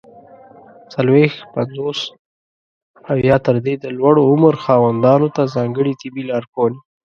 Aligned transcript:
څلوېښت، 0.93 1.39
پنځوس 1.53 1.99
او 3.09 3.15
یا 3.29 3.37
تر 3.45 3.55
دې 3.65 3.75
د 3.83 3.85
لوړ 3.97 4.15
عمر 4.29 4.53
خاوندانو 4.63 5.27
ته 5.35 5.41
ځانګړي 5.55 5.93
طبي 6.01 6.21
لارښووني! 6.29 6.79